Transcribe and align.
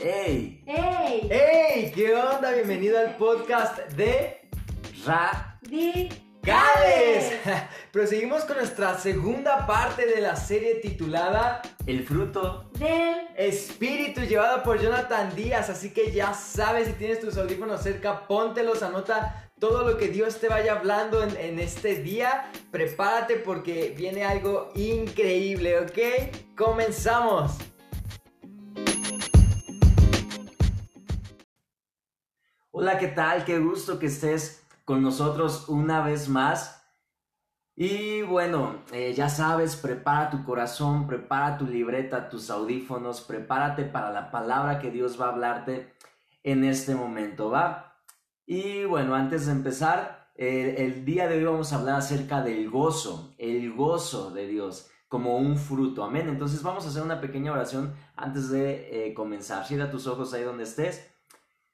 ¡Ey! 0.00 0.62
¡Ey! 0.64 1.28
¡Ey! 1.28 1.90
¿Qué 1.92 2.14
onda? 2.14 2.52
Bienvenido 2.52 3.00
al 3.00 3.16
podcast 3.16 3.78
de 3.94 4.48
Radicales. 5.04 6.12
Proseguimos 7.92 8.44
con 8.44 8.58
nuestra 8.58 8.96
segunda 8.96 9.66
parte 9.66 10.06
de 10.06 10.20
la 10.20 10.36
serie 10.36 10.76
titulada 10.76 11.62
El 11.84 12.06
fruto 12.06 12.70
del 12.74 13.26
Espíritu, 13.36 14.20
llevada 14.20 14.62
por 14.62 14.80
Jonathan 14.80 15.34
Díaz. 15.34 15.68
Así 15.68 15.92
que 15.92 16.12
ya 16.12 16.32
sabes, 16.32 16.86
si 16.86 16.92
tienes 16.92 17.18
tus 17.18 17.36
audífonos 17.36 17.82
cerca, 17.82 18.28
póntelos, 18.28 18.84
anota 18.84 19.50
todo 19.58 19.82
lo 19.82 19.98
que 19.98 20.06
Dios 20.06 20.38
te 20.38 20.46
vaya 20.48 20.74
hablando 20.74 21.24
en, 21.24 21.36
en, 21.36 21.58
este 21.58 21.96
día. 21.96 22.52
Prepárate 22.70 23.34
porque 23.34 23.92
viene 23.96 24.24
algo 24.24 24.70
increíble, 24.76 25.80
¿ok? 25.80 25.98
Comenzamos. 26.56 27.58
Hola, 32.80 32.96
¿qué 32.96 33.08
tal? 33.08 33.44
Qué 33.44 33.58
gusto 33.58 33.98
que 33.98 34.06
estés 34.06 34.64
con 34.84 35.02
nosotros 35.02 35.68
una 35.68 36.00
vez 36.00 36.28
más. 36.28 36.80
Y 37.74 38.22
bueno, 38.22 38.84
eh, 38.92 39.14
ya 39.16 39.28
sabes, 39.28 39.74
prepara 39.74 40.30
tu 40.30 40.44
corazón, 40.44 41.08
prepara 41.08 41.58
tu 41.58 41.66
libreta, 41.66 42.28
tus 42.28 42.50
audífonos, 42.50 43.20
prepárate 43.22 43.82
para 43.82 44.12
la 44.12 44.30
palabra 44.30 44.78
que 44.78 44.92
Dios 44.92 45.20
va 45.20 45.26
a 45.26 45.30
hablarte 45.30 45.92
en 46.44 46.62
este 46.62 46.94
momento, 46.94 47.50
¿va? 47.50 47.96
Y 48.46 48.84
bueno, 48.84 49.16
antes 49.16 49.46
de 49.46 49.52
empezar, 49.54 50.30
el 50.36 51.04
día 51.04 51.26
de 51.26 51.38
hoy 51.38 51.44
vamos 51.46 51.72
a 51.72 51.80
hablar 51.80 51.96
acerca 51.96 52.42
del 52.42 52.70
gozo, 52.70 53.34
el 53.38 53.74
gozo 53.74 54.30
de 54.30 54.46
Dios 54.46 54.88
como 55.08 55.36
un 55.36 55.58
fruto, 55.58 56.04
amén. 56.04 56.28
Entonces 56.28 56.62
vamos 56.62 56.86
a 56.86 56.90
hacer 56.90 57.02
una 57.02 57.20
pequeña 57.20 57.50
oración 57.50 57.92
antes 58.14 58.50
de 58.50 59.08
eh, 59.08 59.14
comenzar. 59.14 59.66
Cierra 59.66 59.90
tus 59.90 60.06
ojos 60.06 60.32
ahí 60.32 60.44
donde 60.44 60.62
estés. 60.62 61.17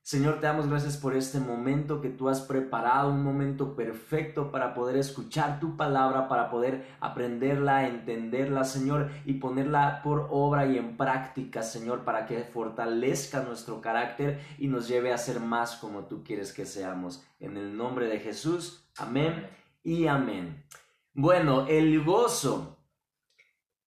Señor, 0.04 0.38
te 0.38 0.46
damos 0.46 0.68
gracias 0.68 0.98
por 0.98 1.16
este 1.16 1.40
momento 1.40 2.02
que 2.02 2.10
tú 2.10 2.28
has 2.28 2.42
preparado, 2.42 3.08
un 3.08 3.24
momento 3.24 3.74
perfecto 3.74 4.50
para 4.50 4.74
poder 4.74 4.98
escuchar 4.98 5.58
tu 5.60 5.78
palabra, 5.78 6.28
para 6.28 6.50
poder 6.50 6.86
aprenderla, 7.00 7.88
entenderla, 7.88 8.64
Señor, 8.64 9.08
y 9.24 9.32
ponerla 9.32 10.02
por 10.02 10.28
obra 10.30 10.66
y 10.66 10.76
en 10.76 10.98
práctica, 10.98 11.62
Señor, 11.62 12.04
para 12.04 12.26
que 12.26 12.44
fortalezca 12.44 13.44
nuestro 13.44 13.80
carácter 13.80 14.42
y 14.58 14.68
nos 14.68 14.88
lleve 14.88 15.10
a 15.10 15.16
ser 15.16 15.40
más 15.40 15.76
como 15.76 16.04
tú 16.04 16.22
quieres 16.22 16.52
que 16.52 16.66
seamos. 16.66 17.24
En 17.40 17.56
el 17.56 17.74
nombre 17.74 18.06
de 18.06 18.20
Jesús, 18.20 18.86
amén 18.98 19.48
y 19.82 20.06
amén. 20.06 20.66
Bueno, 21.14 21.66
el 21.66 22.04
gozo 22.04 22.76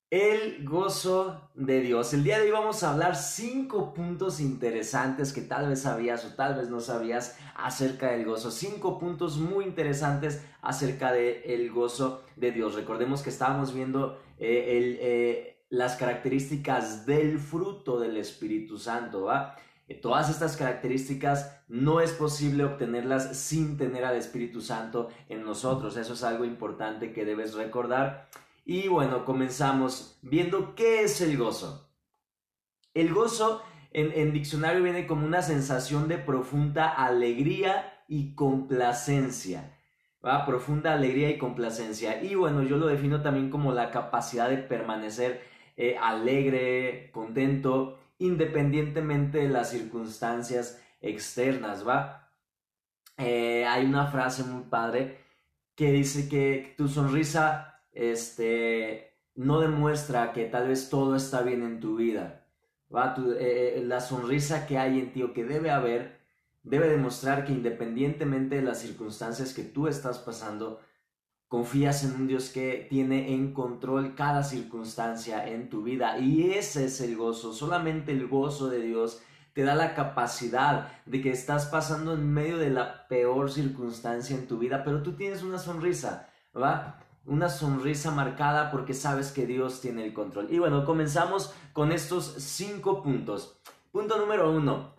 el 0.10 0.64
gozo 0.66 1.50
de 1.54 1.82
Dios. 1.82 2.14
El 2.14 2.24
día 2.24 2.38
de 2.38 2.46
hoy 2.46 2.52
vamos 2.52 2.82
a 2.82 2.94
hablar 2.94 3.18
cinco 3.18 3.94
puntos 3.94 4.40
interesantes 4.40 5.34
que 5.34 5.42
tal 5.42 5.68
vez 5.68 5.82
sabías 5.82 6.24
o 6.24 6.34
tal 6.34 6.56
vez 6.56 6.70
no 6.70 6.80
sabías 6.80 7.38
acerca 7.56 8.12
del 8.12 8.24
gozo. 8.26 8.50
Cinco 8.50 9.00
puntos 9.00 9.38
muy 9.38 9.66
interesantes 9.66 10.46
acerca 10.62 11.12
del 11.12 11.42
el 11.44 11.72
gozo 11.72 12.24
de 12.38 12.52
Dios. 12.52 12.76
Recordemos 12.76 13.22
que 13.22 13.30
estábamos 13.30 13.74
viendo 13.74 14.18
eh, 14.40 14.98
eh, 15.02 15.66
las 15.70 15.98
características 15.98 17.06
del 17.06 17.38
fruto 17.38 18.00
del 18.00 18.16
Espíritu 18.16 18.78
Santo. 18.78 19.26
¿va? 19.26 19.58
Eh, 19.90 19.96
todas 19.96 20.30
estas 20.30 20.56
características 20.56 21.64
no 21.68 22.00
es 22.00 22.14
posible 22.14 22.64
obtenerlas 22.64 23.38
sin 23.38 23.76
tener 23.76 24.06
al 24.06 24.16
Espíritu 24.16 24.62
Santo 24.62 25.10
en 25.28 25.44
nosotros. 25.44 25.98
Eso 25.98 26.14
es 26.14 26.24
algo 26.24 26.46
importante 26.46 27.12
que 27.12 27.26
debes 27.26 27.56
recordar. 27.56 28.30
Y 28.70 28.90
bueno, 28.90 29.24
comenzamos 29.24 30.20
viendo 30.22 30.76
qué 30.76 31.04
es 31.04 31.22
el 31.22 31.38
gozo. 31.38 31.90
El 32.94 33.14
gozo 33.14 33.64
en, 33.92 34.34
diccionario 34.34 34.84
viene 34.84 35.08
como 35.08 35.26
una 35.26 35.42
sensación 35.42 36.10
de 36.10 36.18
profunda 36.18 36.90
alegría 36.90 38.04
y 38.10 38.36
complacencia. 38.36 39.80
¿va? 40.24 40.46
Profunda 40.46 40.92
alegría 40.92 41.30
y 41.30 41.38
complacencia. 41.38 42.22
Y 42.22 42.36
bueno, 42.36 42.62
yo 42.62 42.76
lo 42.76 42.88
defino 42.88 43.22
también 43.22 43.50
como 43.50 43.72
la 43.72 43.90
capacidad 43.90 44.50
de 44.50 44.58
permanecer 44.58 45.44
eh, 45.78 45.96
alegre, 45.98 47.10
contento, 47.14 47.98
independientemente 48.18 49.38
de 49.38 49.48
las 49.48 49.70
circunstancias 49.70 50.84
externas, 51.00 51.88
¿va? 51.88 52.34
Eh, 53.18 53.66
hay 53.66 53.86
una 53.86 54.08
frase 54.08 54.44
muy 54.44 54.64
padre 54.64 55.22
que 55.74 55.94
dice 55.94 56.28
que 56.28 56.74
tu 56.76 56.90
sonrisa 56.90 57.77
este, 57.98 59.14
no 59.36 59.60
demuestra 59.60 60.34
que 60.34 60.46
tal 60.46 60.68
vez 60.68 60.90
todo 60.90 61.16
está 61.16 61.42
bien 61.42 61.64
en 61.64 61.80
tu 61.80 61.96
vida. 61.96 62.46
¿va? 62.94 63.16
Eh, 63.40 63.76
eh, 63.78 63.84
la 63.86 64.02
sonrisa 64.02 64.66
que 64.68 64.78
hay 64.78 65.00
en 65.00 65.12
ti 65.12 65.24
o 65.24 65.34
que 65.34 65.44
debe 65.44 65.72
haber 65.72 66.18
debe 66.64 66.90
demostrar 66.90 67.46
que 67.46 67.54
independientemente 67.54 68.58
de 68.58 68.62
las 68.62 68.80
circunstancias 68.80 69.54
que 69.54 69.64
tú 69.64 69.88
estás 69.88 70.20
pasando, 70.20 70.82
confías 71.48 72.04
en 72.04 72.16
un 72.16 72.28
Dios 72.28 72.50
que 72.50 72.88
tiene 72.90 73.34
en 73.34 73.54
control 73.54 74.16
cada 74.16 74.44
circunstancia 74.44 75.48
en 75.48 75.70
tu 75.70 75.84
vida. 75.84 76.20
Y 76.20 76.52
ese 76.52 76.86
es 76.86 77.00
el 77.00 77.16
gozo, 77.16 77.54
solamente 77.54 78.12
el 78.12 78.28
gozo 78.28 78.70
de 78.70 78.82
Dios 78.82 79.22
te 79.54 79.64
da 79.64 79.74
la 79.74 79.96
capacidad 79.96 80.92
de 81.06 81.22
que 81.22 81.32
estás 81.32 81.66
pasando 81.66 82.14
en 82.14 82.32
medio 82.32 82.58
de 82.58 82.70
la 82.70 83.08
peor 83.08 83.50
circunstancia 83.50 84.36
en 84.36 84.48
tu 84.48 84.60
vida, 84.60 84.84
pero 84.84 85.02
tú 85.02 85.14
tienes 85.14 85.42
una 85.42 85.58
sonrisa, 85.58 86.30
¿va? 86.56 87.00
Una 87.28 87.50
sonrisa 87.50 88.10
marcada 88.12 88.72
porque 88.72 88.94
sabes 88.94 89.32
que 89.32 89.46
Dios 89.46 89.82
tiene 89.82 90.06
el 90.06 90.14
control. 90.14 90.48
Y 90.50 90.60
bueno, 90.60 90.86
comenzamos 90.86 91.54
con 91.74 91.92
estos 91.92 92.36
cinco 92.38 93.04
puntos. 93.04 93.60
Punto 93.92 94.18
número 94.18 94.50
uno, 94.50 94.96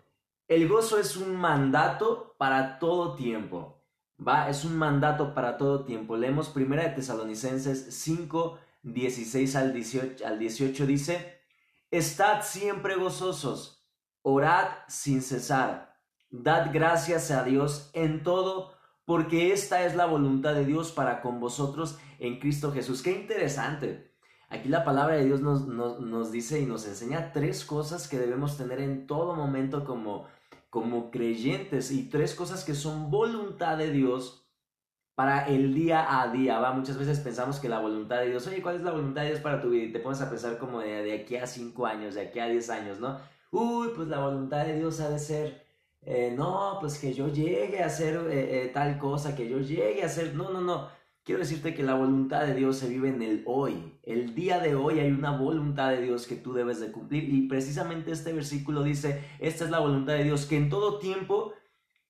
el 0.47 0.67
gozo 0.67 0.99
es 0.99 1.17
un 1.17 1.35
mandato 1.35 2.35
para 2.37 2.79
todo 2.79 3.15
tiempo. 3.15 3.83
Va, 4.25 4.49
es 4.49 4.63
un 4.63 4.77
mandato 4.77 5.33
para 5.33 5.57
todo 5.57 5.85
tiempo. 5.85 6.17
Leemos 6.17 6.49
primera 6.49 6.83
de 6.83 6.89
Tesalonicenses 6.89 7.93
5, 7.95 8.59
16 8.83 9.55
al 9.55 9.73
18, 9.73 10.25
al 10.25 10.39
18 10.39 10.85
dice, 10.85 11.41
Estad 11.91 12.43
siempre 12.43 12.95
gozosos, 12.95 13.83
orad 14.21 14.67
sin 14.87 15.21
cesar, 15.21 15.95
dad 16.29 16.69
gracias 16.71 17.31
a 17.31 17.43
Dios 17.43 17.89
en 17.93 18.21
todo, 18.21 18.73
porque 19.09 19.53
esta 19.53 19.87
es 19.87 19.95
la 19.95 20.05
voluntad 20.05 20.53
de 20.53 20.65
Dios 20.65 20.91
para 20.91 21.21
con 21.21 21.39
vosotros 21.39 21.97
en 22.19 22.39
Cristo 22.39 22.71
Jesús. 22.71 23.01
Qué 23.01 23.11
interesante. 23.11 24.13
Aquí 24.49 24.69
la 24.69 24.83
palabra 24.83 25.15
de 25.15 25.25
Dios 25.25 25.41
nos, 25.41 25.67
nos, 25.67 26.31
dice 26.31 26.59
y 26.59 26.67
nos 26.67 26.87
enseña 26.87 27.31
tres 27.33 27.65
cosas 27.65 28.07
que 28.07 28.19
debemos 28.19 28.55
tener 28.55 28.79
en 28.79 29.07
todo 29.07 29.33
momento 29.33 29.83
como, 29.83 30.27
como 30.69 31.09
creyentes 31.09 31.91
y 31.91 32.07
tres 32.07 32.35
cosas 32.35 32.63
que 32.63 32.75
son 32.75 33.09
voluntad 33.09 33.79
de 33.79 33.89
Dios 33.89 34.47
para 35.15 35.47
el 35.47 35.73
día 35.73 36.21
a 36.21 36.31
día, 36.31 36.59
¿va? 36.59 36.71
Muchas 36.73 36.99
veces 36.99 37.19
pensamos 37.19 37.59
que 37.59 37.67
la 37.67 37.79
voluntad 37.79 38.19
de 38.19 38.29
Dios, 38.29 38.45
oye, 38.45 38.61
¿cuál 38.61 38.75
es 38.75 38.83
la 38.83 38.91
voluntad 38.91 39.23
de 39.23 39.29
Dios 39.29 39.39
para 39.39 39.59
tu 39.59 39.71
vida? 39.71 39.85
Y 39.85 39.91
te 39.91 40.01
pones 40.01 40.21
a 40.21 40.29
pensar 40.29 40.59
como 40.59 40.81
de, 40.81 41.19
aquí 41.19 41.35
a 41.35 41.47
cinco 41.47 41.87
años, 41.87 42.13
de 42.13 42.27
aquí 42.27 42.37
a 42.37 42.45
diez 42.45 42.69
años, 42.69 42.99
¿no? 42.99 43.17
Uy, 43.49 43.89
pues 43.95 44.07
la 44.07 44.19
voluntad 44.19 44.67
de 44.67 44.77
Dios 44.77 44.99
ha 44.99 45.09
de 45.09 45.17
ser, 45.17 45.65
eh, 46.05 46.33
no, 46.35 46.77
pues 46.79 46.97
que 46.97 47.13
yo 47.13 47.27
llegue 47.27 47.83
a 47.83 47.87
hacer 47.87 48.15
eh, 48.29 48.63
eh, 48.63 48.71
tal 48.73 48.97
cosa, 48.97 49.35
que 49.35 49.49
yo 49.49 49.59
llegue 49.59 50.03
a 50.03 50.07
hacer, 50.07 50.33
no, 50.35 50.51
no, 50.51 50.61
no. 50.61 50.89
Quiero 51.23 51.41
decirte 51.41 51.75
que 51.75 51.83
la 51.83 51.93
voluntad 51.93 52.47
de 52.47 52.55
Dios 52.55 52.77
se 52.77 52.89
vive 52.89 53.09
en 53.09 53.21
el 53.21 53.43
hoy. 53.45 53.99
El 54.03 54.33
día 54.33 54.59
de 54.59 54.73
hoy 54.75 54.99
hay 54.99 55.11
una 55.11 55.37
voluntad 55.37 55.91
de 55.91 56.01
Dios 56.01 56.25
que 56.25 56.35
tú 56.35 56.53
debes 56.53 56.79
de 56.79 56.91
cumplir. 56.91 57.25
Y 57.31 57.47
precisamente 57.47 58.11
este 58.11 58.33
versículo 58.33 58.81
dice, 58.83 59.23
esta 59.39 59.65
es 59.65 59.69
la 59.69 59.79
voluntad 59.79 60.13
de 60.13 60.23
Dios, 60.23 60.45
que 60.45 60.57
en 60.57 60.69
todo 60.69 60.97
tiempo 60.97 61.53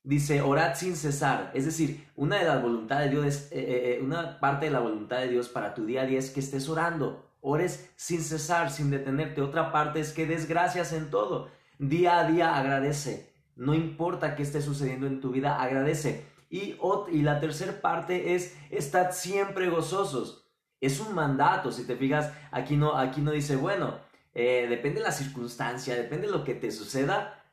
dice, 0.04 0.42
orad 0.42 0.76
sin 0.76 0.96
cesar. 0.96 1.52
Es 1.54 1.66
decir, 1.66 2.08
una 2.16 2.38
de 2.38 2.46
las 2.46 2.62
voluntades 2.62 3.12
de 3.12 3.22
Dios, 3.22 3.48
eh, 3.52 4.00
una 4.02 4.40
parte 4.40 4.68
de 4.68 4.72
la 4.72 4.80
voluntad 4.80 5.20
de 5.20 5.28
Dios 5.28 5.50
para 5.50 5.74
tu 5.74 5.86
día 5.86 6.04
a 6.04 6.06
día 6.06 6.20
es 6.20 6.30
que 6.30 6.40
estés 6.40 6.70
orando. 6.70 7.30
Ores 7.42 7.92
sin 7.98 8.22
cesar, 8.22 8.72
sin 8.72 8.90
detenerte. 8.92 9.42
Otra 9.42 9.72
parte 9.74 10.00
es 10.00 10.14
que 10.14 10.28
des 10.28 10.48
gracias 10.48 10.94
en 10.94 11.10
todo. 11.10 11.50
Día 11.78 12.20
a 12.20 12.32
día 12.32 12.58
agradece. 12.58 13.29
No 13.60 13.74
importa 13.74 14.36
qué 14.36 14.44
esté 14.44 14.62
sucediendo 14.62 15.06
en 15.06 15.20
tu 15.20 15.32
vida, 15.32 15.62
agradece. 15.62 16.26
Y, 16.50 16.78
y 17.12 17.22
la 17.22 17.42
tercera 17.42 17.82
parte 17.82 18.34
es, 18.34 18.58
estad 18.70 19.12
siempre 19.12 19.70
gozosos. 19.70 20.48
Es 20.80 21.02
un 21.02 21.14
mandato, 21.14 21.72
si 21.72 21.86
te 21.86 21.98
fijas, 21.98 22.32
aquí 22.52 22.78
no, 22.78 22.96
aquí 22.96 23.20
no 23.20 23.32
dice, 23.32 23.58
bueno, 23.58 24.00
eh, 24.34 24.66
depende 24.70 25.02
de 25.02 25.08
la 25.08 25.12
circunstancia, 25.12 25.94
depende 25.96 26.28
de 26.28 26.32
lo 26.32 26.46
que 26.46 26.56
te 26.56 26.72
suceda, 26.72 27.44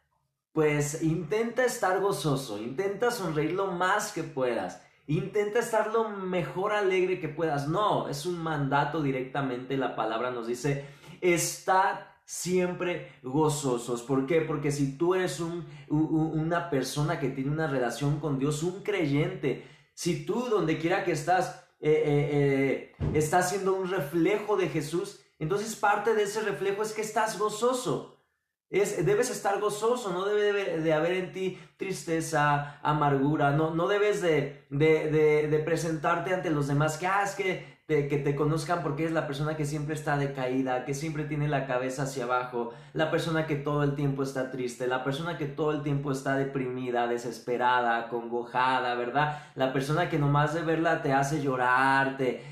pues 0.52 1.02
intenta 1.02 1.64
estar 1.64 2.00
gozoso, 2.00 2.58
intenta 2.58 3.10
sonreír 3.10 3.52
lo 3.52 3.72
más 3.72 4.12
que 4.12 4.22
puedas, 4.22 4.80
intenta 5.08 5.58
estar 5.58 5.92
lo 5.92 6.08
mejor 6.10 6.72
alegre 6.72 7.18
que 7.18 7.28
puedas. 7.28 7.66
No, 7.66 8.08
es 8.08 8.26
un 8.26 8.38
mandato 8.38 9.02
directamente, 9.02 9.76
la 9.76 9.96
palabra 9.96 10.30
nos 10.30 10.46
dice, 10.46 10.86
estad 11.20 11.98
siempre 12.26 13.12
gozosos. 13.22 14.02
¿Por 14.02 14.26
qué? 14.26 14.42
Porque 14.42 14.72
si 14.72 14.98
tú 14.98 15.14
eres 15.14 15.40
un, 15.40 15.64
una 15.88 16.68
persona 16.68 17.18
que 17.18 17.30
tiene 17.30 17.50
una 17.50 17.68
relación 17.68 18.18
con 18.20 18.38
Dios, 18.38 18.62
un 18.64 18.82
creyente, 18.82 19.64
si 19.94 20.26
tú 20.26 20.48
donde 20.50 20.78
quiera 20.78 21.04
que 21.04 21.12
estás, 21.12 21.64
eh, 21.80 22.02
eh, 22.04 22.94
eh, 22.98 23.08
estás 23.14 23.50
siendo 23.50 23.74
un 23.74 23.88
reflejo 23.88 24.56
de 24.56 24.68
Jesús, 24.68 25.20
entonces 25.38 25.76
parte 25.76 26.14
de 26.14 26.24
ese 26.24 26.40
reflejo 26.40 26.82
es 26.82 26.92
que 26.92 27.02
estás 27.02 27.38
gozoso. 27.38 28.12
Es, 28.68 29.06
debes 29.06 29.30
estar 29.30 29.60
gozoso, 29.60 30.12
no 30.12 30.24
debe 30.24 30.80
de, 30.80 30.92
haber 30.92 31.12
en 31.12 31.32
ti 31.32 31.56
tristeza, 31.76 32.80
amargura, 32.82 33.52
no, 33.52 33.72
no 33.72 33.86
debes 33.86 34.20
de, 34.20 34.66
de, 34.70 35.46
de, 35.48 35.58
presentarte 35.60 36.34
ante 36.34 36.50
los 36.50 36.66
demás 36.66 36.98
que, 36.98 37.06
ah, 37.06 37.22
es 37.22 37.36
que 37.36 37.75
que 37.86 38.20
te 38.24 38.34
conozcan 38.34 38.82
porque 38.82 39.04
es 39.04 39.12
la 39.12 39.28
persona 39.28 39.56
que 39.56 39.64
siempre 39.64 39.94
está 39.94 40.16
decaída, 40.16 40.84
que 40.84 40.92
siempre 40.92 41.22
tiene 41.22 41.46
la 41.46 41.68
cabeza 41.68 42.02
hacia 42.02 42.24
abajo, 42.24 42.74
la 42.94 43.12
persona 43.12 43.46
que 43.46 43.54
todo 43.54 43.84
el 43.84 43.94
tiempo 43.94 44.24
está 44.24 44.50
triste, 44.50 44.88
la 44.88 45.04
persona 45.04 45.38
que 45.38 45.46
todo 45.46 45.70
el 45.70 45.84
tiempo 45.84 46.10
está 46.10 46.36
deprimida, 46.36 47.06
desesperada, 47.06 48.08
congojada, 48.08 48.96
¿verdad? 48.96 49.38
La 49.54 49.72
persona 49.72 50.08
que 50.08 50.18
nomás 50.18 50.52
de 50.52 50.62
verla 50.62 51.00
te 51.00 51.12
hace 51.12 51.40
llorarte. 51.40 52.42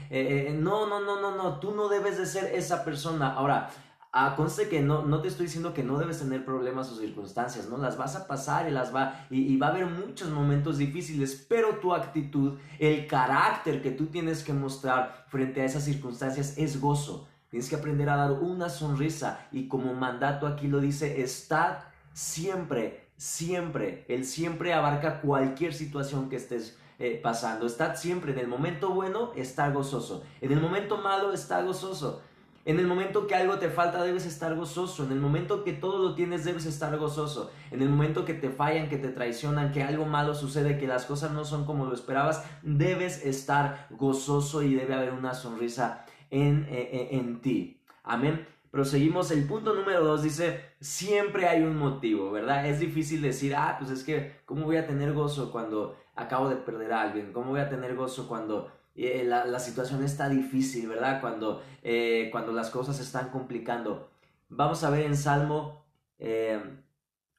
no, 0.54 0.86
no, 0.86 1.00
no, 1.00 1.20
no, 1.20 1.34
no, 1.34 1.58
tú 1.58 1.74
no 1.74 1.88
debes 1.88 2.16
de 2.16 2.26
ser 2.26 2.54
esa 2.54 2.84
persona. 2.84 3.32
Ahora, 3.32 3.70
Ah, 4.16 4.36
conste 4.36 4.68
que 4.68 4.80
no, 4.80 5.02
no 5.02 5.20
te 5.20 5.26
estoy 5.26 5.46
diciendo 5.46 5.74
que 5.74 5.82
no 5.82 5.98
debes 5.98 6.20
tener 6.20 6.44
problemas 6.44 6.88
o 6.88 6.94
circunstancias, 6.94 7.68
¿no? 7.68 7.78
Las 7.78 7.96
vas 7.96 8.14
a 8.14 8.28
pasar 8.28 8.68
y 8.68 8.70
las 8.70 8.94
va, 8.94 9.26
y, 9.28 9.56
va 9.56 9.66
a 9.66 9.70
haber 9.70 9.86
muchos 9.86 10.30
momentos 10.30 10.78
difíciles, 10.78 11.44
pero 11.48 11.80
tu 11.80 11.92
actitud, 11.92 12.56
el 12.78 13.08
carácter 13.08 13.82
que 13.82 13.90
tú 13.90 14.06
tienes 14.06 14.44
que 14.44 14.52
mostrar 14.52 15.24
frente 15.26 15.62
a 15.62 15.64
esas 15.64 15.82
circunstancias 15.82 16.56
es 16.58 16.80
gozo. 16.80 17.26
Tienes 17.50 17.68
que 17.68 17.74
aprender 17.74 18.08
a 18.08 18.14
dar 18.14 18.30
una 18.34 18.68
sonrisa 18.68 19.48
y 19.50 19.66
como 19.66 19.92
mandato 19.94 20.46
aquí 20.46 20.68
lo 20.68 20.78
dice, 20.78 21.20
estad 21.20 21.78
siempre, 22.12 23.08
siempre, 23.16 24.04
el 24.08 24.24
siempre 24.24 24.74
abarca 24.74 25.22
cualquier 25.22 25.74
situación 25.74 26.28
que 26.28 26.36
estés 26.36 26.78
eh, 27.00 27.18
pasando. 27.20 27.66
Estad 27.66 27.96
siempre 27.96 28.30
en 28.30 28.38
el 28.38 28.46
momento 28.46 28.90
bueno, 28.90 29.32
está 29.34 29.70
gozoso. 29.70 30.22
En 30.40 30.52
el 30.52 30.60
momento 30.60 30.98
malo, 30.98 31.32
está 31.32 31.60
gozoso. 31.62 32.22
En 32.66 32.78
el 32.78 32.86
momento 32.86 33.26
que 33.26 33.34
algo 33.34 33.58
te 33.58 33.68
falta 33.68 34.02
debes 34.02 34.24
estar 34.24 34.54
gozoso. 34.54 35.04
En 35.04 35.12
el 35.12 35.20
momento 35.20 35.64
que 35.64 35.74
todo 35.74 35.98
lo 35.98 36.14
tienes 36.14 36.44
debes 36.44 36.64
estar 36.64 36.96
gozoso. 36.96 37.50
En 37.70 37.82
el 37.82 37.90
momento 37.90 38.24
que 38.24 38.32
te 38.32 38.48
fallan, 38.48 38.88
que 38.88 38.96
te 38.96 39.08
traicionan, 39.08 39.70
que 39.70 39.82
algo 39.82 40.06
malo 40.06 40.34
sucede, 40.34 40.78
que 40.78 40.86
las 40.86 41.04
cosas 41.04 41.32
no 41.32 41.44
son 41.44 41.66
como 41.66 41.84
lo 41.84 41.94
esperabas, 41.94 42.42
debes 42.62 43.24
estar 43.24 43.86
gozoso 43.90 44.62
y 44.62 44.74
debe 44.74 44.94
haber 44.94 45.12
una 45.12 45.34
sonrisa 45.34 46.06
en, 46.30 46.66
eh, 46.70 47.08
eh, 47.12 47.38
ti. 47.42 47.82
Amén. 48.02 48.46
Proseguimos. 48.70 49.30
El 49.30 49.46
punto 49.46 49.74
número 49.74 50.02
dos 50.02 50.22
dice, 50.22 50.60
siempre 50.80 51.46
hay 51.46 51.62
un 51.62 51.76
motivo, 51.76 52.32
¿verdad? 52.32 52.66
Es 52.66 52.80
difícil 52.80 53.20
decir, 53.20 53.54
ah, 53.54 53.76
pues 53.78 53.90
es 53.90 54.02
que, 54.02 54.40
¿cómo 54.46 54.64
voy 54.64 54.78
a 54.78 54.86
tener 54.86 55.12
gozo 55.12 55.52
cuando 55.52 55.96
acabo 56.16 56.48
de 56.48 56.56
perder 56.56 56.92
a 56.92 57.02
alguien? 57.02 57.32
¿Cómo 57.32 57.50
voy 57.50 57.60
a 57.60 57.68
tener 57.68 57.94
gozo 57.94 58.26
cuando 58.26 58.72
eh, 58.96 59.24
la, 59.24 59.58
situación 59.58 60.04
está 60.04 60.28
difícil, 60.28 60.88
¿verdad? 60.88 61.20
Cuando, 61.20 61.62
eh, 61.82 62.28
cuando 62.30 62.52
las 62.52 62.70
cosas 62.70 62.96
se 62.96 63.02
están 63.02 63.30
complicando. 63.30 64.08
Vamos 64.48 64.84
a 64.84 64.90
ver 64.90 65.02
en 65.02 65.16
Salmo 65.16 65.84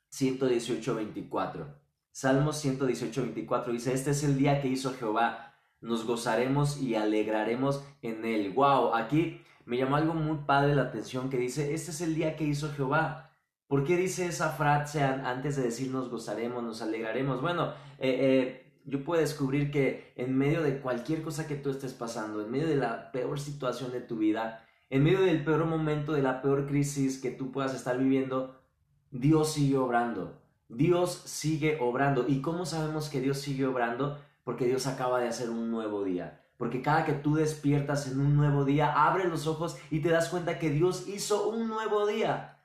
118, 0.10 0.92
eh, 0.92 0.96
24. 0.96 1.68
Salmo 2.12 2.52
118, 2.52 3.22
24 3.22 3.74
dice, 3.74 3.94
este 3.94 4.12
es 4.12 4.24
el 4.24 4.38
día 4.38 4.62
que 4.62 4.68
hizo 4.68 4.94
Jehová, 4.94 5.54
nos 5.82 6.06
gozaremos 6.06 6.82
y 6.82 6.96
alegraremos 6.96 7.84
en 8.02 8.26
él. 8.26 8.52
Wow, 8.54 8.96
aquí 8.96 9.42
me 9.66 9.78
llamó 9.78 9.96
algo 9.96 10.14
muy 10.14 10.40
padre 10.46 10.76
la 10.76 10.84
atención 10.84 11.30
que 11.30 11.38
dice, 11.38 11.74
este 11.74 11.92
es 11.92 12.02
el 12.02 12.16
día 12.16 12.36
que 12.36 12.44
hizo 12.44 12.72
Jehová. 12.74 13.32
¿Por 13.68 13.84
qué 13.84 13.98
dice 13.98 14.28
esa 14.28 14.52
frase 14.52 15.04
antes 15.04 15.56
de 15.56 15.64
decir 15.64 15.90
nos 15.90 16.10
gozaremos, 16.10 16.64
nos 16.64 16.82
alegraremos? 16.82 17.42
Bueno, 17.42 17.74
eh, 17.98 18.65
yo 18.86 19.04
puedo 19.04 19.20
descubrir 19.20 19.72
que 19.72 20.14
en 20.16 20.38
medio 20.38 20.62
de 20.62 20.80
cualquier 20.80 21.24
cosa 21.24 21.48
que 21.48 21.56
tú 21.56 21.72
estés 21.72 21.94
pasando, 21.94 22.42
en 22.42 22.52
medio 22.52 22.68
de 22.68 22.76
la 22.76 23.12
peor 23.12 23.40
situación 23.40 23.92
de 23.92 24.00
tu 24.00 24.18
vida, 24.18 24.64
en 24.92 25.04
medio 25.04 25.22
del 25.22 25.44
peor 25.44 25.66
momento, 25.66 26.14
de 26.14 26.22
la 26.22 26.42
peor 26.42 26.68
crisis 26.68 27.20
que 27.20 27.32
tú 27.32 27.52
puedas 27.52 27.74
estar 27.74 27.98
viviendo, 27.98 28.62
Dios 29.10 29.54
sigue 29.54 29.78
obrando. 29.78 30.40
Dios 30.70 31.24
sigue 31.26 31.80
obrando. 31.82 32.26
¿Y 32.28 32.42
cómo 32.42 32.66
sabemos 32.66 33.10
que 33.10 33.22
Dios 33.22 33.40
sigue 33.40 33.66
obrando? 33.66 34.20
Porque 34.44 34.68
Dios 34.68 34.86
acaba 34.86 35.20
de 35.20 35.28
hacer 35.28 35.50
un 35.50 35.72
nuevo 35.72 36.04
día. 36.04 36.44
Porque 36.58 36.84
cada 36.84 37.06
que 37.06 37.14
tú 37.14 37.36
despiertas 37.36 38.08
en 38.08 38.20
un 38.20 38.36
nuevo 38.36 38.66
día, 38.66 39.08
abres 39.08 39.28
los 39.28 39.48
ojos 39.48 39.78
y 39.90 40.00
te 40.00 40.10
das 40.10 40.30
cuenta 40.30 40.60
que 40.60 40.70
Dios 40.70 41.08
hizo 41.08 41.50
un 41.50 41.68
nuevo 41.68 42.06
día. 42.06 42.60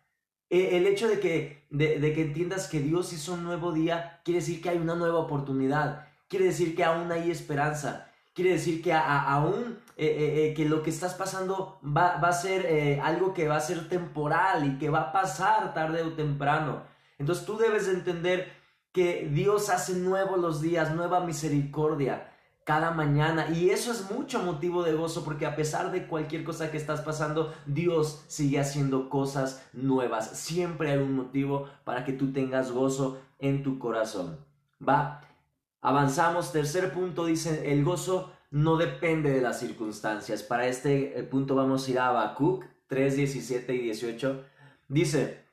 E, 0.51 0.77
el 0.77 0.87
hecho 0.87 1.09
de 1.09 1.19
que, 1.19 1.67
de, 1.71 1.99
de 1.99 2.13
que 2.13 2.23
entiendas 2.23 2.69
que 2.69 2.81
Dios 2.81 3.13
hizo 3.15 3.35
un 3.35 3.45
nuevo 3.45 3.73
día 3.73 4.21
quiere 4.25 4.41
decir 4.41 4.61
que 4.61 4.69
hay 4.69 4.79
una 4.79 4.95
nueva 4.95 5.19
oportunidad 5.19 6.10
quiere 6.31 6.47
decir 6.47 6.75
que 6.75 6.85
aún 6.85 7.13
hay 7.13 7.31
esperanza. 7.31 8.07
Quiere 8.33 8.53
decir 8.53 8.81
que 8.81 8.95
aún 8.95 9.81
eh, 9.97 10.07
eh, 10.07 10.47
eh, 10.47 10.55
que 10.55 10.65
lo 10.65 10.83
que 10.83 10.89
estás 10.89 11.15
pasando 11.15 11.79
va, 11.85 12.13
a 12.13 12.33
ser 12.33 13.01
algo 13.03 13.35
que 13.35 13.49
va 13.49 13.57
a 13.57 13.61
ser 13.61 13.89
temporal 13.89 14.67
y 14.67 14.79
que 14.79 14.89
va 14.89 15.01
a 15.01 15.13
pasar 15.13 15.75
tarde 15.75 16.03
o 16.03 16.13
temprano. 16.13 16.85
Entonces 17.19 17.45
tú 17.45 17.59
debes 17.59 17.89
entender 17.89 18.51
que 18.93 19.29
Dios 19.31 19.69
hace 19.69 19.95
nuevos 19.95 20.39
los 20.39 20.63
días, 20.63 20.95
nueva 20.95 21.21
misericordia 21.21 22.29
cada 22.65 22.93
mañana. 22.93 23.49
Y 23.51 23.71
eso 23.71 23.91
es 23.91 24.11
mucho 24.11 24.43
motivo 24.45 24.85
de 24.85 24.95
gozo 24.95 25.25
porque 25.25 25.47
a 25.47 25.57
pesar 25.57 25.91
de 25.91 26.07
cualquier 26.07 26.45
cosa 26.45 26.71
que 26.71 26.77
estás 26.77 27.01
pasando, 27.01 27.53
Dios 27.67 28.25
sigue 28.29 28.61
haciendo 28.61 29.09
cosas 29.09 29.67
nuevas. 29.73 30.31
Siempre 30.31 30.93
hay 30.93 30.99
un 30.99 31.17
motivo 31.17 31.69
para 31.85 32.05
que 32.05 32.13
tú 32.13 32.33
tengas 32.33 32.71
gozo 32.71 33.21
en 33.41 33.65
tu 33.65 33.81
corazón. 33.81 34.39
Va. 34.87 35.21
Avanzamos, 35.83 36.53
tercer 36.53 36.93
punto, 36.93 37.25
dice, 37.25 37.73
el 37.73 37.85
gozo 37.85 38.33
no 38.51 38.77
depende 38.77 39.31
de 39.31 39.41
las 39.41 39.61
circunstancias. 39.61 40.43
Para 40.43 40.67
este 40.67 41.19
eh, 41.19 41.23
punto 41.23 41.55
vamos 41.55 41.87
a 41.87 41.91
ir 41.91 41.99
a 41.99 42.09
Habacuc 42.09 42.65
3, 42.89 43.17
17 43.17 43.75
y 43.75 43.79
18. 43.79 44.45
Dice, 44.89 45.45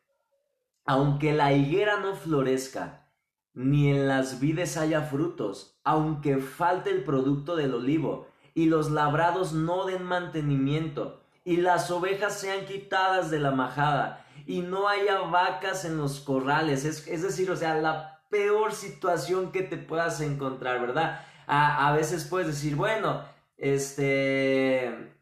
aunque 0.85 1.33
la 1.33 1.53
higuera 1.53 1.99
no 1.99 2.15
florezca, 2.15 3.07
ni 3.53 3.89
en 3.89 4.07
las 4.07 4.39
vides 4.39 4.77
haya 4.77 5.01
frutos, 5.01 5.79
aunque 5.83 6.37
falte 6.37 6.89
el 6.89 7.03
producto 7.03 7.55
del 7.55 7.73
olivo, 7.73 8.27
y 8.53 8.65
los 8.65 8.91
labrados 8.91 9.53
no 9.53 9.85
den 9.85 10.03
mantenimiento, 10.03 11.21
y 11.45 11.57
las 11.57 11.89
ovejas 11.91 12.39
sean 12.39 12.65
quitadas 12.65 13.31
de 13.31 13.39
la 13.39 13.51
majada, 13.51 14.25
y 14.45 14.61
no 14.61 14.89
haya 14.89 15.19
vacas 15.21 15.85
en 15.85 15.97
los 15.97 16.19
corrales. 16.19 16.83
Es, 16.83 17.07
es 17.07 17.21
decir, 17.21 17.49
o 17.51 17.55
sea, 17.55 17.75
la 17.75 18.16
peor 18.29 18.73
situación 18.73 19.51
que 19.51 19.63
te 19.63 19.77
puedas 19.77 20.21
encontrar, 20.21 20.79
¿verdad? 20.81 21.21
A, 21.47 21.93
veces 21.93 22.25
puedes 22.25 22.47
decir, 22.47 22.75
bueno, 22.75 23.23
este, 23.55 25.13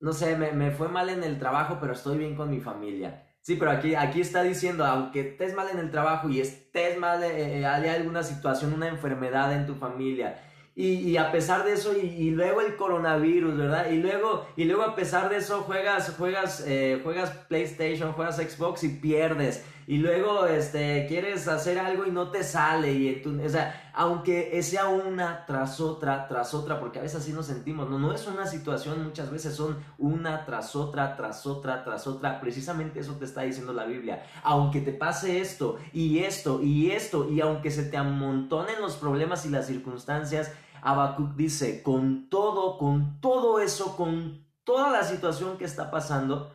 no 0.00 0.12
sé, 0.12 0.36
me, 0.36 0.70
fue 0.70 0.88
mal 0.88 1.08
en 1.08 1.24
el 1.24 1.38
trabajo, 1.38 1.78
pero 1.80 1.94
estoy 1.94 2.18
bien 2.18 2.36
con 2.36 2.50
mi 2.50 2.60
familia. 2.60 3.24
Sí, 3.40 3.56
pero 3.56 3.70
aquí, 3.70 3.94
aquí 3.94 4.20
está 4.20 4.42
diciendo, 4.42 4.84
aunque 4.84 5.20
estés 5.20 5.54
mal 5.54 5.68
en 5.70 5.78
el 5.78 5.90
trabajo 5.90 6.28
y 6.28 6.40
estés 6.40 6.98
mal, 6.98 7.22
eh, 7.22 7.60
eh 7.60 7.66
hay 7.66 7.88
alguna 7.88 8.22
situación, 8.22 8.74
una 8.74 8.88
enfermedad 8.88 9.54
en 9.54 9.66
tu 9.66 9.74
familia, 9.74 10.38
y, 10.80 11.16
a 11.16 11.32
pesar 11.32 11.64
de 11.64 11.72
eso, 11.72 11.92
y, 11.98 12.30
luego 12.30 12.60
el 12.60 12.76
coronavirus, 12.76 13.56
¿verdad? 13.56 13.90
Y 13.90 13.96
luego, 13.96 14.46
y 14.56 14.62
luego 14.62 14.84
a 14.84 14.94
pesar 14.94 15.28
de 15.28 15.38
eso, 15.38 15.62
juegas, 15.62 16.14
juegas, 16.16 16.62
eh, 16.68 17.00
juegas 17.02 17.30
PlayStation, 17.48 18.12
juegas 18.12 18.36
Xbox 18.36 18.84
y 18.84 18.90
pierdes. 18.90 19.64
Y 19.88 19.96
luego, 19.96 20.44
este, 20.44 21.06
quieres 21.08 21.48
hacer 21.48 21.78
algo 21.78 22.04
y 22.04 22.10
no 22.10 22.30
te 22.30 22.44
sale. 22.44 22.92
Y 22.92 23.22
o 23.24 23.48
sea, 23.48 23.90
aunque 23.94 24.62
sea 24.62 24.88
una 24.88 25.46
tras 25.46 25.80
otra, 25.80 26.28
tras 26.28 26.52
otra, 26.52 26.78
porque 26.78 26.98
a 26.98 27.02
veces 27.02 27.22
así 27.22 27.32
nos 27.32 27.46
sentimos, 27.46 27.88
no, 27.88 27.98
no 27.98 28.12
es 28.12 28.26
una 28.26 28.46
situación, 28.46 29.02
muchas 29.02 29.30
veces 29.30 29.56
son 29.56 29.78
una 29.96 30.44
tras 30.44 30.76
otra, 30.76 31.16
tras 31.16 31.46
otra, 31.46 31.84
tras 31.84 32.06
otra. 32.06 32.38
Precisamente 32.38 33.00
eso 33.00 33.14
te 33.14 33.24
está 33.24 33.40
diciendo 33.44 33.72
la 33.72 33.86
Biblia. 33.86 34.26
Aunque 34.42 34.82
te 34.82 34.92
pase 34.92 35.40
esto, 35.40 35.78
y 35.94 36.18
esto, 36.18 36.60
y 36.62 36.90
esto, 36.90 37.26
y 37.30 37.40
aunque 37.40 37.70
se 37.70 37.84
te 37.84 37.96
amontonen 37.96 38.82
los 38.82 38.96
problemas 38.96 39.46
y 39.46 39.48
las 39.48 39.68
circunstancias, 39.68 40.52
Habacuc 40.82 41.34
dice, 41.34 41.82
con 41.82 42.28
todo, 42.28 42.76
con 42.76 43.22
todo 43.22 43.58
eso, 43.58 43.96
con 43.96 44.44
toda 44.64 44.90
la 44.90 45.02
situación 45.02 45.56
que 45.56 45.64
está 45.64 45.90
pasando, 45.90 46.52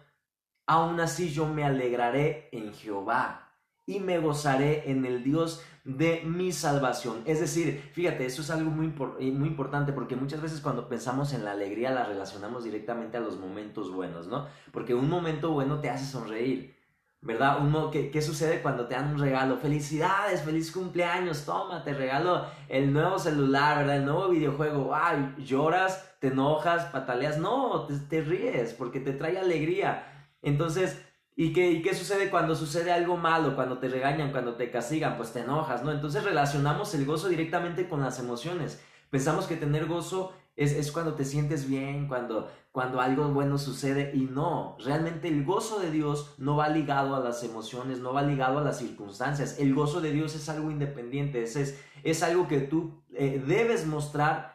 aún 0.65 0.99
así 0.99 1.31
yo 1.31 1.47
me 1.47 1.63
alegraré 1.63 2.49
en 2.51 2.73
Jehová 2.73 3.51
y 3.85 3.99
me 3.99 4.19
gozaré 4.19 4.89
en 4.89 5.05
el 5.05 5.23
Dios 5.23 5.61
de 5.83 6.21
mi 6.25 6.53
salvación. 6.53 7.21
Es 7.25 7.41
decir, 7.41 7.89
fíjate, 7.93 8.25
eso 8.25 8.41
es 8.41 8.49
algo 8.49 8.71
muy, 8.71 8.87
muy 8.87 9.49
importante 9.49 9.91
porque 9.91 10.15
muchas 10.15 10.41
veces 10.41 10.61
cuando 10.61 10.87
pensamos 10.87 11.33
en 11.33 11.43
la 11.43 11.51
alegría 11.51 11.91
la 11.91 12.05
relacionamos 12.05 12.63
directamente 12.63 13.17
a 13.17 13.21
los 13.21 13.37
momentos 13.37 13.91
buenos, 13.91 14.27
¿no? 14.27 14.47
Porque 14.71 14.95
un 14.95 15.09
momento 15.09 15.51
bueno 15.51 15.79
te 15.79 15.89
hace 15.89 16.05
sonreír. 16.05 16.73
¿verdad? 17.23 17.59
Uno, 17.61 17.89
¿qué, 17.89 18.11
¿qué, 18.11 18.21
sucede 18.21 18.61
cuando 18.61 18.85
te 18.85 18.95
dan 18.95 19.13
un 19.13 19.17
regalo? 19.17 19.55
Felicidades, 19.55 20.41
feliz 20.41 20.73
cumpleaños, 20.73 21.45
toma, 21.45 21.81
te 21.81 21.93
regalo 21.93 22.45
el 22.67 22.91
nuevo 22.91 23.17
celular, 23.17 23.77
¿verdad? 23.77 23.95
El 23.95 24.05
nuevo 24.05 24.27
videojuego, 24.27 24.93
ay, 24.93 25.33
lloras, 25.37 26.13
te 26.19 26.27
enojas, 26.27 26.85
pataleas, 26.85 27.37
no, 27.37 27.87
te, 28.09 28.21
ríes 28.21 28.73
porque 28.73 28.99
te 28.99 29.13
trae 29.13 29.37
alegría. 29.37 30.12
Entonces, 30.43 31.01
¿y 31.35 31.51
qué, 31.53 31.71
¿y 31.71 31.81
qué 31.81 31.95
sucede 31.95 32.29
cuando 32.29 32.55
sucede 32.55 32.91
algo 32.91 33.17
malo, 33.17 33.55
cuando 33.55 33.79
te 33.79 33.89
regañan, 33.89 34.31
cuando 34.31 34.53
te 34.53 34.69
castigan? 34.69 35.17
Pues 35.17 35.33
te 35.33 35.39
enojas, 35.39 35.83
¿no? 35.83 35.91
Entonces 35.91 36.23
relacionamos 36.23 36.93
el 36.93 37.05
gozo 37.05 37.29
directamente 37.29 37.89
con 37.89 38.01
las 38.01 38.19
emociones. 38.19 38.79
Pensamos 39.09 39.47
que 39.47 39.55
tener 39.55 39.87
gozo 39.87 40.33
es, 40.55 40.91
cuando 40.91 41.15
te 41.15 41.25
sientes 41.25 41.67
bien, 41.67 42.07
cuando, 42.07 42.51
cuando 42.71 43.01
algo 43.01 43.27
bueno 43.29 43.57
sucede 43.57 44.11
y 44.13 44.21
no, 44.21 44.77
realmente 44.83 45.27
el 45.27 45.45
gozo 45.45 45.79
de 45.79 45.89
Dios 45.89 46.35
no 46.37 46.55
va 46.55 46.69
ligado 46.69 47.15
a 47.15 47.19
las 47.19 47.43
emociones, 47.43 47.99
no 47.99 48.13
va 48.13 48.21
ligado 48.21 48.59
a 48.59 48.63
las 48.63 48.77
circunstancias. 48.77 49.57
El 49.59 49.73
gozo 49.73 49.99
de 49.99 50.11
Dios 50.11 50.35
es 50.35 50.49
algo 50.49 50.69
independiente, 50.69 51.41
es, 51.41 51.79
es, 52.03 52.23
algo 52.23 52.47
que 52.47 52.59
tú 52.59 53.01
eh, 53.13 53.41
debes 53.45 53.87
mostrar 53.87 54.52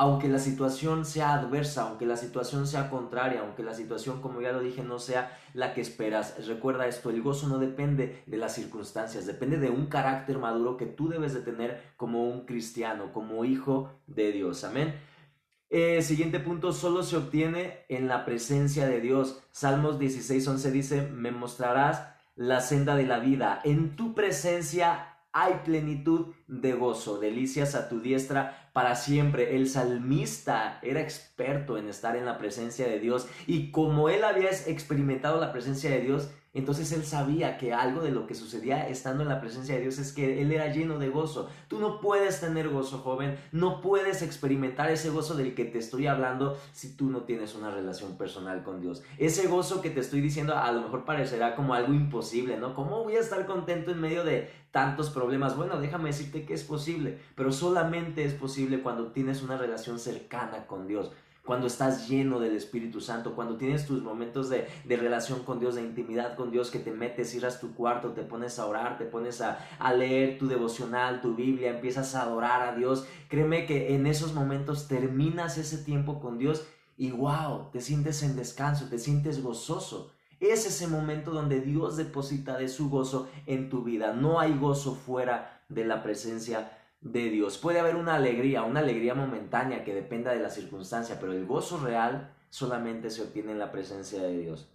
aunque 0.00 0.28
la 0.28 0.38
situación 0.38 1.04
sea 1.04 1.34
adversa, 1.34 1.82
aunque 1.82 2.06
la 2.06 2.16
situación 2.16 2.68
sea 2.68 2.88
contraria, 2.88 3.40
aunque 3.40 3.64
la 3.64 3.74
situación, 3.74 4.22
como 4.22 4.40
ya 4.40 4.52
lo 4.52 4.60
dije, 4.60 4.84
no 4.84 5.00
sea 5.00 5.36
la 5.54 5.74
que 5.74 5.80
esperas. 5.80 6.46
Recuerda 6.46 6.86
esto, 6.86 7.10
el 7.10 7.20
gozo 7.20 7.48
no 7.48 7.58
depende 7.58 8.22
de 8.26 8.36
las 8.36 8.54
circunstancias, 8.54 9.26
depende 9.26 9.58
de 9.58 9.70
un 9.70 9.86
carácter 9.86 10.38
maduro 10.38 10.76
que 10.76 10.86
tú 10.86 11.08
debes 11.08 11.34
de 11.34 11.40
tener 11.40 11.82
como 11.96 12.30
un 12.30 12.46
cristiano, 12.46 13.12
como 13.12 13.44
hijo 13.44 13.90
de 14.06 14.30
Dios. 14.30 14.62
Amén. 14.62 14.94
Eh, 15.68 16.00
siguiente 16.02 16.38
punto, 16.38 16.72
solo 16.72 17.02
se 17.02 17.16
obtiene 17.16 17.80
en 17.88 18.06
la 18.06 18.24
presencia 18.24 18.86
de 18.86 19.00
Dios. 19.00 19.42
Salmos 19.50 19.98
16:11 19.98 20.70
dice, 20.70 21.08
me 21.08 21.32
mostrarás 21.32 22.06
la 22.36 22.60
senda 22.60 22.94
de 22.94 23.04
la 23.04 23.18
vida. 23.18 23.60
En 23.64 23.96
tu 23.96 24.14
presencia 24.14 25.16
hay 25.32 25.54
plenitud 25.64 26.34
de 26.46 26.72
gozo, 26.72 27.18
delicias 27.18 27.74
a 27.74 27.88
tu 27.88 28.00
diestra 28.00 28.67
para 28.78 28.94
siempre. 28.94 29.56
El 29.56 29.68
salmista 29.68 30.78
era 30.82 31.00
experto 31.00 31.78
en 31.78 31.88
estar 31.88 32.14
en 32.14 32.24
la 32.24 32.38
presencia 32.38 32.86
de 32.86 33.00
Dios 33.00 33.26
y 33.44 33.72
como 33.72 34.08
él 34.08 34.22
había 34.22 34.50
experimentado 34.50 35.40
la 35.40 35.50
presencia 35.50 35.90
de 35.90 36.00
Dios, 36.00 36.30
entonces 36.54 36.90
él 36.92 37.04
sabía 37.04 37.58
que 37.58 37.74
algo 37.74 38.00
de 38.00 38.10
lo 38.10 38.26
que 38.26 38.34
sucedía 38.34 38.88
estando 38.88 39.22
en 39.22 39.28
la 39.28 39.40
presencia 39.40 39.74
de 39.74 39.82
Dios 39.82 39.98
es 39.98 40.12
que 40.12 40.40
él 40.40 40.50
era 40.50 40.72
lleno 40.72 40.98
de 40.98 41.08
gozo. 41.08 41.48
Tú 41.68 41.78
no 41.78 42.00
puedes 42.00 42.40
tener 42.40 42.70
gozo, 42.70 42.98
joven, 42.98 43.38
no 43.52 43.80
puedes 43.80 44.22
experimentar 44.22 44.90
ese 44.90 45.10
gozo 45.10 45.34
del 45.34 45.54
que 45.54 45.66
te 45.66 45.78
estoy 45.78 46.06
hablando 46.06 46.58
si 46.72 46.96
tú 46.96 47.10
no 47.10 47.22
tienes 47.22 47.54
una 47.54 47.70
relación 47.70 48.16
personal 48.16 48.62
con 48.62 48.80
Dios. 48.80 49.02
Ese 49.18 49.46
gozo 49.46 49.82
que 49.82 49.90
te 49.90 50.00
estoy 50.00 50.20
diciendo 50.20 50.56
a 50.56 50.72
lo 50.72 50.80
mejor 50.80 51.04
parecerá 51.04 51.54
como 51.54 51.74
algo 51.74 51.92
imposible, 51.92 52.56
¿no? 52.56 52.74
¿Cómo 52.74 53.04
voy 53.04 53.16
a 53.16 53.20
estar 53.20 53.44
contento 53.46 53.90
en 53.90 54.00
medio 54.00 54.24
de 54.24 54.50
tantos 54.70 55.10
problemas? 55.10 55.56
Bueno, 55.56 55.78
déjame 55.80 56.08
decirte 56.08 56.46
que 56.46 56.54
es 56.54 56.64
posible, 56.64 57.18
pero 57.34 57.52
solamente 57.52 58.24
es 58.24 58.32
posible 58.32 58.80
cuando 58.80 59.12
tienes 59.12 59.42
una 59.42 59.58
relación 59.58 59.98
cercana 59.98 60.66
con 60.66 60.86
Dios 60.86 61.12
cuando 61.48 61.66
estás 61.66 62.10
lleno 62.10 62.40
del 62.40 62.54
Espíritu 62.54 63.00
Santo, 63.00 63.34
cuando 63.34 63.56
tienes 63.56 63.86
tus 63.86 64.02
momentos 64.02 64.50
de, 64.50 64.68
relación 64.86 65.44
con 65.44 65.58
Dios, 65.58 65.76
de 65.76 65.80
intimidad 65.80 66.36
con 66.36 66.50
Dios, 66.50 66.70
que 66.70 66.78
te 66.78 66.90
metes, 66.90 67.30
cierras 67.30 67.58
tu 67.58 67.72
cuarto, 67.72 68.12
te 68.12 68.20
pones 68.20 68.58
a 68.58 68.66
orar, 68.66 68.98
te 68.98 69.06
pones 69.06 69.40
a, 69.40 69.66
a 69.78 69.94
leer 69.94 70.36
tu 70.38 70.46
devocional, 70.46 71.22
tu 71.22 71.34
Biblia, 71.34 71.70
empiezas 71.70 72.14
a 72.14 72.24
adorar 72.24 72.68
a 72.68 72.74
Dios. 72.76 73.06
Créeme 73.30 73.64
que 73.64 73.94
en 73.94 74.06
esos 74.06 74.34
momentos 74.34 74.88
terminas 74.88 75.56
ese 75.56 75.78
tiempo 75.78 76.20
con 76.20 76.36
Dios 76.36 76.66
y 76.98 77.12
wow, 77.12 77.70
te 77.72 77.80
sientes 77.80 78.22
en 78.22 78.36
descanso, 78.36 78.90
te 78.90 78.98
sientes 78.98 79.42
gozoso. 79.42 80.12
Es 80.40 80.66
ese 80.66 80.86
momento 80.86 81.30
donde 81.30 81.62
Dios 81.62 81.96
deposita 81.96 82.58
de 82.58 82.68
su 82.68 82.90
gozo 82.90 83.26
en 83.46 83.70
tu 83.70 83.84
vida. 83.84 84.12
No 84.12 84.38
hay 84.38 84.52
gozo 84.52 84.94
fuera 84.94 85.62
de 85.70 85.86
la 85.86 86.02
presencia 86.02 86.78
de 87.00 87.30
Dios. 87.30 87.58
Puede 87.58 87.80
haber 87.80 87.96
una 87.96 88.14
alegría, 88.14 88.62
una 88.62 88.80
alegría 88.80 89.14
momentánea 89.14 89.84
que 89.84 89.94
dependa 89.94 90.32
de 90.32 90.40
la 90.40 90.50
circunstancia, 90.50 91.18
pero 91.20 91.32
el 91.32 91.46
gozo 91.46 91.78
real 91.78 92.34
solamente 92.50 93.10
se 93.10 93.22
obtiene 93.22 93.52
en 93.52 93.58
la 93.58 93.72
presencia 93.72 94.22
de 94.22 94.36
Dios. 94.36 94.70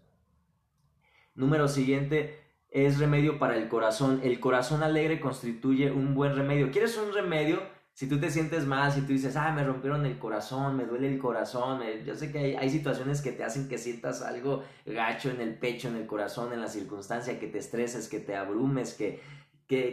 Número 1.35 1.67
siguiente 1.67 2.39
es 2.69 2.99
remedio 2.99 3.39
para 3.39 3.57
el 3.57 3.67
corazón. 3.67 4.21
El 4.23 4.39
corazón 4.39 4.83
alegre 4.83 5.19
constituye 5.19 5.91
un 5.91 6.15
buen 6.15 6.35
remedio. 6.35 6.71
¿Quieres 6.71 6.97
un 6.97 7.13
remedio? 7.13 7.61
Si 7.93 8.07
tú 8.07 8.19
te 8.19 8.31
sientes 8.31 8.65
mal, 8.65 8.91
si 8.91 9.01
tú 9.01 9.13
dices, 9.13 9.35
ah, 9.35 9.51
me 9.51 9.63
rompieron 9.63 10.03
el 10.07 10.17
corazón, 10.17 10.75
me 10.75 10.85
duele 10.85 11.13
el 11.13 11.19
corazón, 11.19 11.81
yo 12.03 12.15
sé 12.15 12.31
que 12.31 12.39
hay, 12.39 12.55
hay, 12.55 12.69
situaciones 12.71 13.21
que 13.21 13.31
te 13.31 13.43
hacen 13.43 13.69
que 13.69 13.77
sientas 13.77 14.23
algo 14.23 14.63
gacho 14.83 15.29
en 15.29 15.39
el 15.39 15.53
pecho, 15.59 15.89
en 15.89 15.97
el 15.97 16.07
corazón, 16.07 16.53
en 16.53 16.61
la 16.61 16.67
circunstancia, 16.67 17.39
que 17.39 17.45
te 17.45 17.59
estreses, 17.59 18.09
que 18.09 18.19
te 18.19 18.35
abrumes, 18.35 18.95
que, 18.95 19.21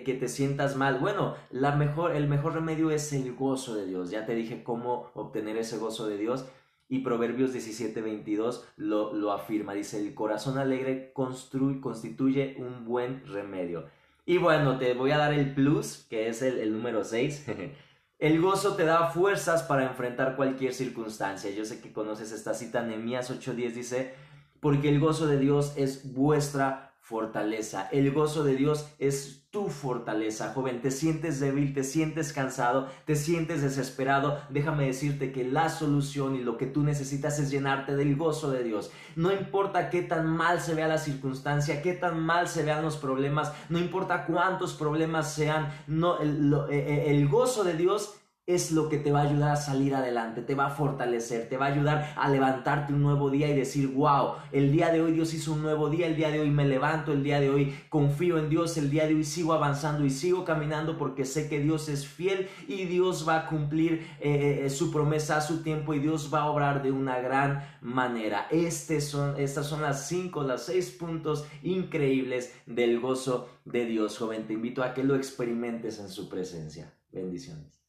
que, 0.04 0.14
te 0.14 0.28
sientas 0.28 0.76
mal. 0.76 0.98
Bueno, 0.98 1.36
la 1.50 1.74
mejor, 1.76 2.14
el 2.14 2.28
mejor 2.28 2.54
remedio 2.54 2.90
es 2.90 3.12
el 3.12 3.34
gozo 3.34 3.74
de 3.74 3.86
Dios. 3.86 4.10
Ya 4.10 4.26
te 4.26 4.34
dije 4.34 4.62
cómo 4.62 5.10
obtener 5.14 5.56
ese 5.56 5.78
gozo 5.78 6.06
de 6.06 6.18
Dios. 6.18 6.46
Y 6.88 7.00
Proverbios 7.00 7.54
17:22 7.54 8.62
lo, 8.76 9.12
lo 9.12 9.32
afirma. 9.32 9.74
Dice, 9.74 10.00
el 10.00 10.14
corazón 10.14 10.58
alegre 10.58 11.12
construye, 11.12 11.80
constituye 11.80 12.56
un 12.58 12.84
buen 12.84 13.24
remedio. 13.26 13.86
Y 14.26 14.38
bueno, 14.38 14.78
te 14.78 14.94
voy 14.94 15.12
a 15.12 15.18
dar 15.18 15.32
el 15.32 15.54
plus, 15.54 16.06
que 16.10 16.28
es 16.28 16.42
el, 16.42 16.58
el 16.58 16.72
número 16.72 17.04
6. 17.04 17.46
el 18.18 18.40
gozo 18.40 18.74
te 18.76 18.84
da 18.84 19.08
fuerzas 19.08 19.62
para 19.62 19.84
enfrentar 19.84 20.36
cualquier 20.36 20.74
circunstancia. 20.74 21.50
Yo 21.50 21.64
sé 21.64 21.80
que 21.80 21.92
conoces 21.92 22.32
esta 22.32 22.54
cita, 22.54 22.82
Nehemías 22.82 23.30
8:10 23.30 23.72
dice, 23.72 24.14
porque 24.60 24.90
el 24.90 25.00
gozo 25.00 25.26
de 25.26 25.38
Dios 25.38 25.72
es 25.76 26.12
vuestra 26.12 26.89
fortaleza. 27.00 27.88
El 27.90 28.12
gozo 28.12 28.44
de 28.44 28.54
Dios 28.54 28.88
es 28.98 29.40
tu 29.50 29.68
fortaleza, 29.68 30.52
joven. 30.52 30.80
Te 30.80 30.92
sientes 30.92 31.40
débil, 31.40 31.74
te 31.74 31.82
sientes 31.82 32.32
cansado, 32.32 32.88
te 33.04 33.16
sientes 33.16 33.62
desesperado. 33.62 34.40
Déjame 34.48 34.86
decirte 34.86 35.32
que 35.32 35.42
la 35.42 35.70
solución 35.70 36.36
y 36.36 36.42
lo 36.42 36.56
que 36.56 36.66
tú 36.66 36.82
necesitas 36.82 37.40
es 37.40 37.50
llenarte 37.50 37.96
del 37.96 38.14
gozo 38.16 38.52
de 38.52 38.62
Dios. 38.62 38.92
No 39.16 39.32
importa 39.32 39.90
qué 39.90 40.02
tan 40.02 40.28
mal 40.28 40.60
se 40.60 40.74
vea 40.74 40.86
la 40.86 40.98
circunstancia, 40.98 41.82
qué 41.82 41.94
tan 41.94 42.20
mal 42.20 42.46
se 42.46 42.62
vean 42.62 42.84
los 42.84 42.96
problemas, 42.96 43.52
no 43.68 43.78
importa 43.78 44.24
cuántos 44.26 44.74
problemas 44.74 45.34
sean, 45.34 45.72
no, 45.88 46.20
el, 46.20 46.54
eh, 46.70 46.78
eh, 46.78 47.04
el 47.08 47.28
gozo 47.28 47.64
de 47.64 47.74
Dios 47.74 48.19
es 48.54 48.72
lo 48.72 48.88
que 48.88 48.98
te 48.98 49.12
va 49.12 49.20
a 49.20 49.28
ayudar 49.28 49.50
a 49.52 49.56
salir 49.56 49.94
adelante, 49.94 50.42
te 50.42 50.54
va 50.54 50.66
a 50.66 50.70
fortalecer, 50.70 51.48
te 51.48 51.56
va 51.56 51.66
a 51.66 51.68
ayudar 51.68 52.14
a 52.16 52.28
levantarte 52.28 52.92
un 52.92 53.02
nuevo 53.02 53.30
día 53.30 53.48
y 53.48 53.54
decir, 53.54 53.88
wow, 53.88 54.34
el 54.52 54.72
día 54.72 54.90
de 54.90 55.00
hoy 55.00 55.12
Dios 55.12 55.34
hizo 55.34 55.52
un 55.52 55.62
nuevo 55.62 55.88
día, 55.90 56.06
el 56.06 56.16
día 56.16 56.30
de 56.30 56.40
hoy 56.40 56.50
me 56.50 56.66
levanto, 56.66 57.12
el 57.12 57.22
día 57.22 57.40
de 57.40 57.50
hoy 57.50 57.74
confío 57.88 58.38
en 58.38 58.48
Dios, 58.48 58.76
el 58.76 58.90
día 58.90 59.06
de 59.06 59.14
hoy 59.14 59.24
sigo 59.24 59.52
avanzando 59.52 60.04
y 60.04 60.10
sigo 60.10 60.44
caminando 60.44 60.98
porque 60.98 61.24
sé 61.24 61.48
que 61.48 61.60
Dios 61.60 61.88
es 61.88 62.06
fiel 62.06 62.48
y 62.68 62.84
Dios 62.84 63.26
va 63.28 63.40
a 63.40 63.46
cumplir 63.46 64.06
eh, 64.20 64.62
eh, 64.64 64.70
su 64.70 64.90
promesa 64.90 65.36
a 65.36 65.40
su 65.40 65.62
tiempo 65.62 65.94
y 65.94 65.98
Dios 65.98 66.30
va 66.32 66.42
a 66.42 66.50
obrar 66.50 66.82
de 66.82 66.92
una 66.92 67.18
gran 67.18 67.64
manera. 67.80 68.46
Este 68.50 69.00
son, 69.00 69.38
estas 69.38 69.66
son 69.66 69.82
las 69.82 70.08
cinco, 70.08 70.42
las 70.42 70.66
seis 70.66 70.90
puntos 70.90 71.46
increíbles 71.62 72.54
del 72.66 73.00
gozo 73.00 73.48
de 73.64 73.84
Dios, 73.86 74.18
joven. 74.18 74.46
Te 74.46 74.54
invito 74.54 74.82
a 74.82 74.94
que 74.94 75.04
lo 75.04 75.14
experimentes 75.14 75.98
en 75.98 76.08
su 76.08 76.28
presencia. 76.28 76.92
Bendiciones. 77.12 77.79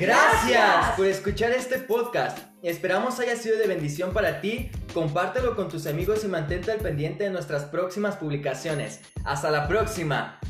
Gracias 0.00 0.92
por 0.96 1.04
escuchar 1.04 1.50
este 1.50 1.78
podcast. 1.78 2.38
Esperamos 2.62 3.20
haya 3.20 3.36
sido 3.36 3.58
de 3.58 3.66
bendición 3.66 4.14
para 4.14 4.40
ti. 4.40 4.70
Compártelo 4.94 5.54
con 5.54 5.68
tus 5.68 5.86
amigos 5.86 6.24
y 6.24 6.28
mantente 6.28 6.72
al 6.72 6.78
pendiente 6.78 7.24
de 7.24 7.30
nuestras 7.30 7.64
próximas 7.64 8.16
publicaciones. 8.16 9.02
Hasta 9.24 9.50
la 9.50 9.68
próxima. 9.68 10.40